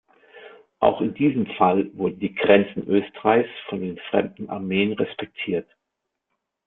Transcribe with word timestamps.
Auch 0.79 0.99
in 1.01 1.13
diesem 1.13 1.45
Fall 1.57 1.95
wurden 1.95 2.17
die 2.19 2.33
Grenzen 2.33 2.87
Österreichs 2.87 3.51
von 3.69 3.81
den 3.81 3.99
fremden 4.09 4.49
Armeen 4.49 4.93
respektiert. 4.93 5.69